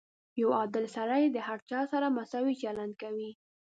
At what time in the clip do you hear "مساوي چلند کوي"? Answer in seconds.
2.17-3.31